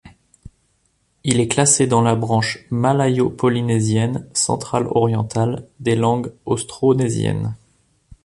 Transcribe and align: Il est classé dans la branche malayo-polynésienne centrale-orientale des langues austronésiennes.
Il 1.23 1.39
est 1.39 1.47
classé 1.47 1.85
dans 1.85 2.01
la 2.01 2.15
branche 2.15 2.65
malayo-polynésienne 2.71 4.27
centrale-orientale 4.33 5.67
des 5.79 5.95
langues 5.95 6.33
austronésiennes. 6.45 7.55